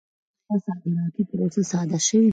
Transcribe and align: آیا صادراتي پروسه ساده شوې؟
آیا 0.49 0.59
صادراتي 0.65 1.21
پروسه 1.29 1.61
ساده 1.71 1.99
شوې؟ 2.07 2.29